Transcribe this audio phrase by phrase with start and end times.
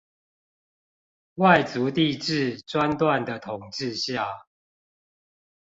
[1.35, 4.47] 外族帝制專斷的統治下